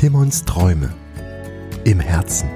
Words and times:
Timons 0.00 0.46
Träume 0.46 0.94
im 1.84 2.00
Herzen. 2.00 2.48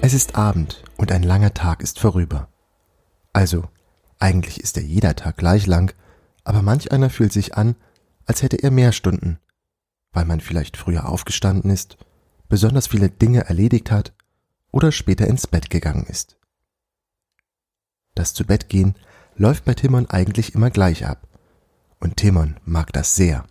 Es 0.00 0.14
ist 0.14 0.34
Abend 0.34 0.82
und 0.96 1.12
ein 1.12 1.22
langer 1.22 1.52
Tag 1.52 1.82
ist 1.82 2.00
vorüber. 2.00 2.48
Also, 3.34 3.68
eigentlich 4.18 4.62
ist 4.62 4.78
er 4.78 4.82
jeder 4.82 5.14
Tag 5.14 5.36
gleich 5.36 5.66
lang, 5.66 5.94
aber 6.42 6.62
manch 6.62 6.90
einer 6.90 7.10
fühlt 7.10 7.34
sich 7.34 7.58
an, 7.58 7.76
als 8.24 8.42
hätte 8.42 8.56
er 8.56 8.70
mehr 8.70 8.92
Stunden, 8.92 9.40
weil 10.12 10.24
man 10.24 10.40
vielleicht 10.40 10.78
früher 10.78 11.06
aufgestanden 11.06 11.70
ist, 11.70 11.98
besonders 12.48 12.86
viele 12.86 13.10
Dinge 13.10 13.44
erledigt 13.44 13.90
hat 13.90 14.14
oder 14.72 14.90
später 14.90 15.26
ins 15.26 15.46
Bett 15.46 15.68
gegangen 15.68 16.06
ist. 16.06 16.38
Das 18.14 18.32
zu 18.32 18.46
Bett 18.46 18.70
gehen 18.70 18.94
läuft 19.36 19.66
bei 19.66 19.74
Timon 19.74 20.06
eigentlich 20.08 20.54
immer 20.54 20.70
gleich 20.70 21.04
ab. 21.04 21.28
Und 22.00 22.16
Timon 22.16 22.56
mag 22.64 22.90
das 22.94 23.14
sehr. 23.14 23.44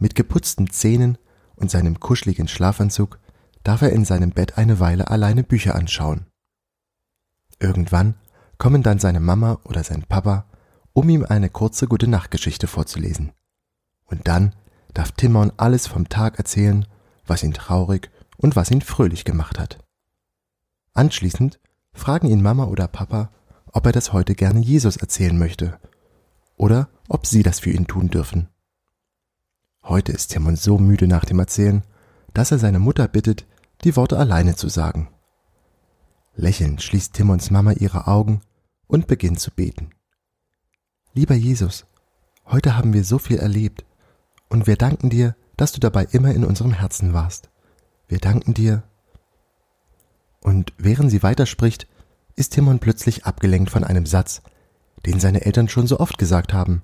Mit 0.00 0.14
geputzten 0.14 0.70
Zähnen 0.70 1.18
und 1.56 1.70
seinem 1.70 2.00
kuscheligen 2.00 2.48
Schlafanzug 2.48 3.20
darf 3.62 3.82
er 3.82 3.92
in 3.92 4.06
seinem 4.06 4.30
Bett 4.30 4.56
eine 4.56 4.80
Weile 4.80 5.08
alleine 5.08 5.44
Bücher 5.44 5.74
anschauen. 5.74 6.26
Irgendwann 7.58 8.14
kommen 8.56 8.82
dann 8.82 8.98
seine 8.98 9.20
Mama 9.20 9.60
oder 9.64 9.84
sein 9.84 10.04
Papa, 10.08 10.46
um 10.94 11.06
ihm 11.10 11.26
eine 11.26 11.50
kurze 11.50 11.86
gute 11.86 12.08
Nachtgeschichte 12.08 12.66
vorzulesen. 12.66 13.32
Und 14.06 14.26
dann 14.26 14.54
darf 14.94 15.12
Timon 15.12 15.52
alles 15.58 15.86
vom 15.86 16.08
Tag 16.08 16.38
erzählen, 16.38 16.86
was 17.26 17.42
ihn 17.42 17.52
traurig 17.52 18.10
und 18.38 18.56
was 18.56 18.70
ihn 18.70 18.80
fröhlich 18.80 19.26
gemacht 19.26 19.58
hat. 19.58 19.78
Anschließend 20.94 21.60
fragen 21.92 22.26
ihn 22.26 22.40
Mama 22.42 22.64
oder 22.64 22.88
Papa, 22.88 23.30
ob 23.66 23.84
er 23.84 23.92
das 23.92 24.14
heute 24.14 24.34
gerne 24.34 24.60
Jesus 24.60 24.96
erzählen 24.96 25.38
möchte 25.38 25.78
oder 26.56 26.88
ob 27.08 27.26
sie 27.26 27.42
das 27.42 27.60
für 27.60 27.70
ihn 27.70 27.86
tun 27.86 28.08
dürfen. 28.08 28.48
Heute 29.82 30.12
ist 30.12 30.28
Timon 30.28 30.56
so 30.56 30.78
müde 30.78 31.06
nach 31.08 31.24
dem 31.24 31.38
Erzählen, 31.38 31.82
dass 32.34 32.50
er 32.50 32.58
seine 32.58 32.78
Mutter 32.78 33.08
bittet, 33.08 33.46
die 33.82 33.96
Worte 33.96 34.18
alleine 34.18 34.54
zu 34.54 34.68
sagen. 34.68 35.08
Lächelnd 36.34 36.82
schließt 36.82 37.14
Timons 37.14 37.50
Mama 37.50 37.72
ihre 37.72 38.06
Augen 38.06 38.42
und 38.86 39.06
beginnt 39.06 39.40
zu 39.40 39.50
beten. 39.50 39.90
Lieber 41.12 41.34
Jesus, 41.34 41.86
heute 42.46 42.76
haben 42.76 42.92
wir 42.92 43.04
so 43.04 43.18
viel 43.18 43.38
erlebt 43.38 43.84
und 44.48 44.66
wir 44.66 44.76
danken 44.76 45.10
dir, 45.10 45.34
dass 45.56 45.72
du 45.72 45.80
dabei 45.80 46.06
immer 46.12 46.32
in 46.32 46.44
unserem 46.44 46.72
Herzen 46.72 47.12
warst. 47.12 47.50
Wir 48.06 48.18
danken 48.18 48.54
dir. 48.54 48.82
Und 50.40 50.72
während 50.78 51.10
sie 51.10 51.22
weiterspricht, 51.22 51.86
ist 52.36 52.52
Timon 52.52 52.78
plötzlich 52.78 53.26
abgelenkt 53.26 53.70
von 53.70 53.84
einem 53.84 54.06
Satz, 54.06 54.42
den 55.06 55.20
seine 55.20 55.44
Eltern 55.44 55.68
schon 55.68 55.86
so 55.86 55.98
oft 55.98 56.18
gesagt 56.18 56.52
haben, 56.52 56.82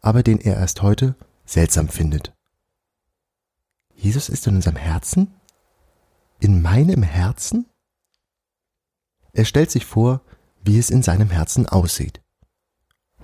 aber 0.00 0.22
den 0.22 0.38
er 0.38 0.56
erst 0.56 0.82
heute 0.82 1.16
seltsam 1.46 1.88
findet. 1.88 2.34
Jesus 3.94 4.28
ist 4.28 4.46
in 4.46 4.56
unserem 4.56 4.76
Herzen? 4.76 5.34
In 6.38 6.60
meinem 6.60 7.02
Herzen? 7.02 7.66
Er 9.32 9.44
stellt 9.44 9.70
sich 9.70 9.86
vor, 9.86 10.20
wie 10.62 10.78
es 10.78 10.90
in 10.90 11.02
seinem 11.02 11.30
Herzen 11.30 11.66
aussieht. 11.66 12.20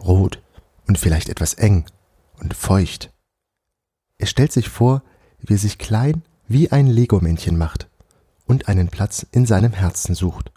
Rot 0.00 0.42
und 0.86 0.98
vielleicht 0.98 1.28
etwas 1.28 1.54
eng 1.54 1.84
und 2.38 2.54
feucht. 2.54 3.12
Er 4.18 4.26
stellt 4.26 4.52
sich 4.52 4.68
vor, 4.68 5.02
wie 5.38 5.54
er 5.54 5.58
sich 5.58 5.78
klein 5.78 6.22
wie 6.48 6.70
ein 6.70 6.86
Lego-Männchen 6.86 7.56
macht 7.56 7.88
und 8.46 8.68
einen 8.68 8.88
Platz 8.88 9.26
in 9.30 9.46
seinem 9.46 9.72
Herzen 9.72 10.14
sucht. 10.14 10.52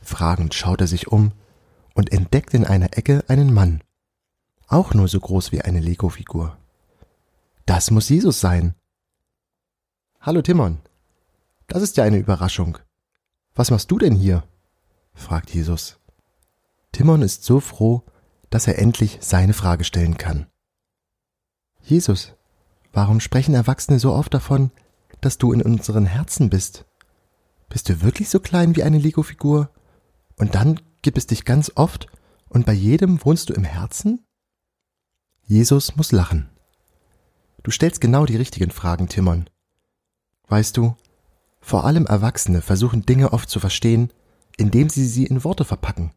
Fragend 0.00 0.54
schaut 0.54 0.80
er 0.80 0.86
sich 0.86 1.08
um 1.08 1.32
und 1.94 2.12
entdeckt 2.12 2.54
in 2.54 2.64
einer 2.64 2.96
Ecke 2.96 3.24
einen 3.28 3.52
Mann, 3.52 3.82
auch 4.66 4.94
nur 4.94 5.08
so 5.08 5.20
groß 5.20 5.52
wie 5.52 5.62
eine 5.62 5.80
Lego-Figur. 5.80 6.56
Das 7.66 7.90
muss 7.90 8.08
Jesus 8.08 8.40
sein. 8.40 8.74
Hallo 10.20 10.42
Timon, 10.42 10.80
das 11.68 11.82
ist 11.82 11.96
ja 11.96 12.04
eine 12.04 12.18
Überraschung. 12.18 12.78
Was 13.54 13.70
machst 13.70 13.90
du 13.90 13.98
denn 13.98 14.14
hier? 14.14 14.44
fragt 15.14 15.50
Jesus. 15.50 15.98
Timon 16.92 17.22
ist 17.22 17.44
so 17.44 17.60
froh, 17.60 18.04
dass 18.50 18.66
er 18.66 18.78
endlich 18.78 19.18
seine 19.20 19.52
Frage 19.52 19.84
stellen 19.84 20.18
kann. 20.18 20.46
Jesus, 21.82 22.34
warum 22.92 23.20
sprechen 23.20 23.54
Erwachsene 23.54 23.98
so 23.98 24.12
oft 24.12 24.34
davon, 24.34 24.70
dass 25.20 25.38
du 25.38 25.52
in 25.52 25.62
unseren 25.62 26.06
Herzen 26.06 26.50
bist? 26.50 26.84
Bist 27.68 27.88
du 27.88 28.02
wirklich 28.02 28.28
so 28.28 28.40
klein 28.40 28.76
wie 28.76 28.82
eine 28.82 28.98
Lego-Figur? 28.98 29.70
Und 30.36 30.54
dann 30.54 30.80
gibt 31.02 31.18
es 31.18 31.26
dich 31.26 31.44
ganz 31.44 31.72
oft 31.76 32.08
und 32.48 32.66
bei 32.66 32.72
jedem 32.72 33.24
wohnst 33.24 33.48
du 33.48 33.54
im 33.54 33.64
Herzen? 33.64 34.25
Jesus 35.48 35.94
muss 35.94 36.10
lachen. 36.10 36.48
Du 37.62 37.70
stellst 37.70 38.00
genau 38.00 38.26
die 38.26 38.36
richtigen 38.36 38.72
Fragen, 38.72 39.08
Timon. 39.08 39.48
Weißt 40.48 40.76
du, 40.76 40.96
vor 41.60 41.84
allem 41.84 42.04
Erwachsene 42.04 42.62
versuchen 42.62 43.06
Dinge 43.06 43.32
oft 43.32 43.48
zu 43.48 43.60
verstehen, 43.60 44.12
indem 44.56 44.88
sie 44.88 45.06
sie 45.06 45.24
in 45.24 45.44
Worte 45.44 45.64
verpacken. 45.64 46.10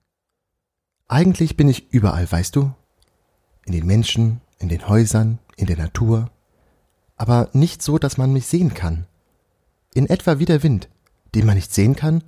Eigentlich 1.07 1.57
bin 1.57 1.69
ich 1.69 1.91
überall, 1.93 2.31
weißt 2.31 2.55
du? 2.55 2.73
In 3.65 3.73
den 3.73 3.85
Menschen, 3.85 4.41
in 4.57 4.67
den 4.67 4.87
Häusern, 4.87 5.37
in 5.57 5.67
der 5.67 5.77
Natur. 5.77 6.31
Aber 7.15 7.49
nicht 7.53 7.83
so, 7.83 7.99
dass 7.99 8.17
man 8.17 8.33
mich 8.33 8.47
sehen 8.47 8.73
kann. 8.73 9.05
In 9.93 10.07
etwa 10.07 10.39
wie 10.39 10.45
der 10.45 10.63
Wind, 10.63 10.89
den 11.35 11.45
man 11.45 11.55
nicht 11.55 11.71
sehen 11.71 11.95
kann, 11.95 12.23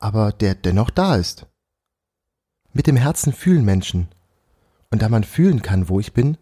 aber 0.00 0.32
der 0.32 0.56
dennoch 0.56 0.90
da 0.90 1.14
ist. 1.14 1.46
Mit 2.72 2.88
dem 2.88 2.96
Herzen 2.96 3.32
fühlen 3.32 3.64
Menschen. 3.64 4.08
Und 4.92 5.02
da 5.02 5.08
man 5.08 5.24
fühlen 5.24 5.62
kann, 5.62 5.88
wo 5.88 5.98
ich 5.98 6.12
bin, 6.12 6.38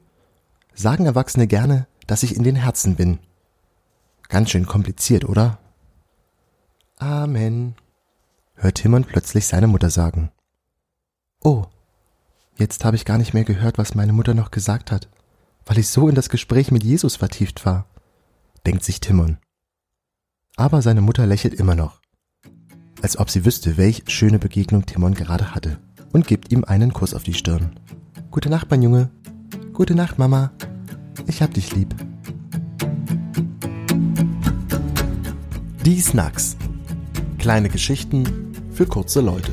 sagen 0.74 1.06
Erwachsene 1.06 1.46
gerne, 1.46 1.86
dass 2.06 2.22
ich 2.22 2.36
in 2.36 2.42
den 2.42 2.56
Herzen 2.56 2.96
bin. 2.96 3.18
Ganz 4.28 4.50
schön 4.50 4.66
kompliziert, 4.66 5.24
oder? 5.24 5.58
Amen, 6.98 7.74
hört 8.54 8.74
Timon 8.74 9.04
plötzlich 9.04 9.46
seine 9.46 9.66
Mutter 9.66 9.88
sagen. 9.88 10.30
Oh, 11.42 11.64
jetzt 12.58 12.84
habe 12.84 12.96
ich 12.96 13.06
gar 13.06 13.16
nicht 13.16 13.32
mehr 13.32 13.44
gehört, 13.44 13.78
was 13.78 13.94
meine 13.94 14.12
Mutter 14.12 14.34
noch 14.34 14.50
gesagt 14.50 14.92
hat, 14.92 15.08
weil 15.64 15.78
ich 15.78 15.88
so 15.88 16.10
in 16.10 16.14
das 16.14 16.28
Gespräch 16.28 16.70
mit 16.70 16.84
Jesus 16.84 17.16
vertieft 17.16 17.64
war, 17.64 17.86
denkt 18.66 18.84
sich 18.84 19.00
Timon. 19.00 19.38
Aber 20.56 20.82
seine 20.82 21.00
Mutter 21.00 21.26
lächelt 21.26 21.54
immer 21.54 21.74
noch 21.74 22.00
als 23.02 23.18
ob 23.18 23.30
sie 23.30 23.44
wüsste, 23.44 23.76
welch 23.76 24.02
schöne 24.08 24.38
Begegnung 24.38 24.86
Timon 24.86 25.14
gerade 25.14 25.54
hatte, 25.54 25.78
und 26.12 26.26
gibt 26.26 26.52
ihm 26.52 26.64
einen 26.64 26.92
Kuss 26.92 27.14
auf 27.14 27.22
die 27.22 27.34
Stirn. 27.34 27.78
Gute 28.30 28.48
Nacht, 28.48 28.70
mein 28.70 28.80
Junge. 28.80 29.10
Gute 29.72 29.96
Nacht, 29.96 30.16
Mama. 30.16 30.52
Ich 31.26 31.42
hab 31.42 31.52
dich 31.52 31.74
lieb. 31.74 31.92
Die 35.84 36.00
Snacks. 36.00 36.56
Kleine 37.38 37.68
Geschichten 37.68 38.52
für 38.70 38.86
kurze 38.86 39.20
Leute. 39.20 39.50